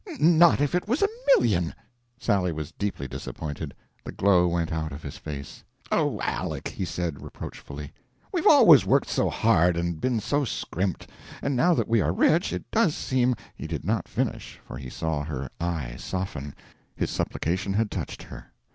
[0.19, 1.75] Not if it was a million!"
[2.19, 5.63] Sally was deeply disappointed; the glow went out of his face.
[5.91, 7.93] "Oh, Aleck!" he said, reproachfully.
[8.33, 11.07] "We've always worked so hard and been so scrimped:
[11.43, 14.89] and now that we are rich, it does seem" He did not finish, for he
[14.89, 16.55] saw her eye soften;
[16.95, 18.51] his supplication had touched her.